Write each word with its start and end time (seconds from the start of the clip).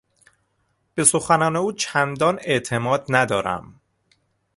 به 0.95 1.03
سخنان 1.03 1.55
او 1.55 1.71
چندان 1.71 2.39
اعتماد 2.41 3.05
ندارم. 3.09 3.81